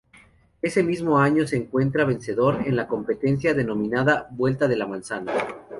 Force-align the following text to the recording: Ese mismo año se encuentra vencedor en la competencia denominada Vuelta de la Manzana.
Ese 0.63 0.81
mismo 0.81 1.19
año 1.19 1.45
se 1.45 1.57
encuentra 1.57 2.05
vencedor 2.05 2.63
en 2.65 2.75
la 2.75 2.87
competencia 2.87 3.53
denominada 3.53 4.27
Vuelta 4.31 4.67
de 4.67 4.75
la 4.75 4.87
Manzana. 4.87 5.31